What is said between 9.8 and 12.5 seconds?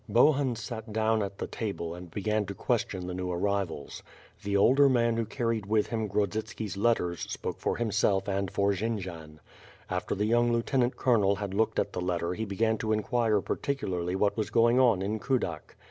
After the young lieutenant colonel had looked at the letter he